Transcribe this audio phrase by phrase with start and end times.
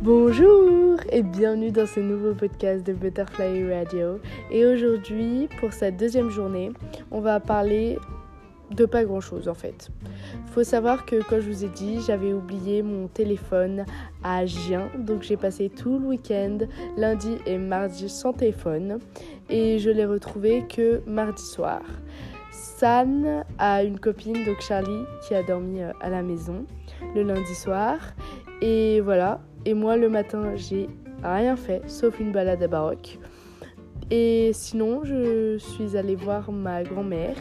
[0.00, 4.20] Bonjour et bienvenue dans ce nouveau podcast de Butterfly Radio.
[4.52, 6.70] Et aujourd'hui, pour cette deuxième journée,
[7.10, 7.98] on va parler
[8.70, 9.90] de pas grand chose en fait.
[10.52, 13.86] Faut savoir que quand je vous ai dit, j'avais oublié mon téléphone
[14.22, 16.58] à Gien, donc j'ai passé tout le week-end,
[16.96, 19.00] lundi et mardi sans téléphone,
[19.50, 21.82] et je l'ai retrouvé que mardi soir.
[22.52, 26.64] San a une copine, donc Charlie, qui a dormi euh, à la maison
[27.16, 27.98] le lundi soir.
[28.60, 29.40] Et voilà.
[29.64, 30.88] Et moi, le matin, j'ai
[31.22, 33.18] rien fait, sauf une balade à Baroque.
[34.10, 37.36] Et sinon, je suis allée voir ma grand-mère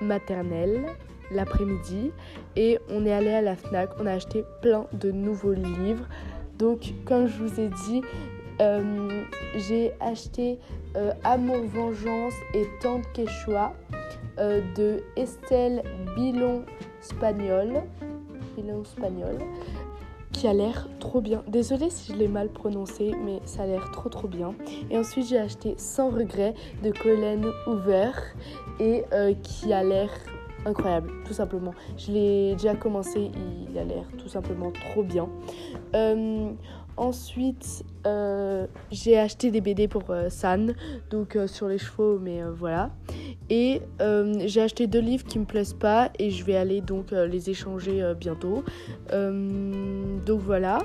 [0.00, 0.86] maternelle
[1.30, 2.10] l'après-midi
[2.56, 3.90] et on est allé à la FNAC.
[4.00, 6.06] On a acheté plein de nouveaux livres.
[6.58, 8.02] Donc, comme je vous ai dit,
[8.60, 9.22] euh,
[9.56, 10.58] j'ai acheté
[10.96, 13.72] euh, Amour, Vengeance et Tante Quechua
[14.38, 15.82] euh, de Estelle
[16.16, 16.64] Bilon
[17.00, 17.82] Spagnol.
[18.56, 19.38] Bilon Spagnol
[20.32, 21.42] qui a l'air trop bien.
[21.48, 24.54] Désolée si je l'ai mal prononcé, mais ça a l'air trop trop bien.
[24.90, 28.10] Et ensuite j'ai acheté Sans regret de Colin Hoover
[28.80, 29.04] et
[29.42, 30.10] qui a l'air
[30.64, 31.74] incroyable, tout simplement.
[31.96, 33.30] Je l'ai déjà commencé,
[33.70, 35.28] il a l'air tout simplement trop bien.
[35.94, 36.50] Euh,
[36.96, 40.74] ensuite, euh, j'ai acheté des BD pour euh, San,
[41.10, 42.90] donc sur les chevaux, mais voilà.
[43.50, 43.82] Et
[44.46, 48.14] j'ai acheté deux livres qui me plaisent pas et je vais aller donc les échanger
[48.18, 48.64] bientôt.
[50.24, 50.78] Donc voilà.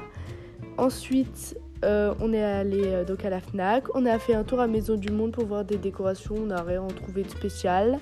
[0.77, 3.83] Ensuite, on est allé donc à la Fnac.
[3.95, 6.35] On a fait un tour à Maison du Monde pour voir des décorations.
[6.35, 7.99] On n'a rien trouvé de spécial.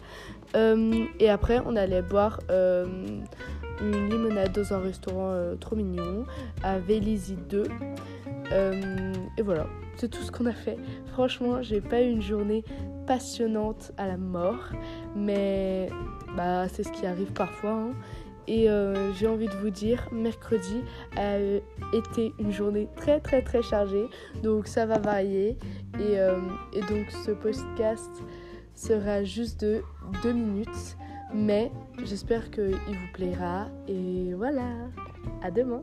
[0.55, 2.85] Euh, et après, on allait boire euh,
[3.81, 6.25] une limonade dans un restaurant euh, trop mignon
[6.63, 7.63] à Vélizy 2.
[9.37, 10.77] et voilà, c'est tout ce qu'on a fait.
[11.07, 12.63] Franchement, j'ai pas eu une journée
[13.05, 14.71] passionnante à la mort,
[15.15, 15.89] mais
[16.35, 17.71] bah, c'est ce qui arrive parfois.
[17.71, 17.91] Hein.
[18.47, 18.67] Et
[19.17, 20.81] j'ai envie de vous dire, mercredi
[21.17, 21.37] a
[21.93, 24.05] été une journée très très très chargée,
[24.43, 25.57] donc ça va varier.
[25.99, 26.13] Et,
[26.73, 28.11] et donc ce podcast
[28.75, 29.81] sera juste de
[30.21, 30.97] deux minutes,
[31.33, 31.71] mais
[32.03, 33.67] j'espère qu'il vous plaira.
[33.87, 34.89] Et voilà,
[35.41, 35.81] à demain.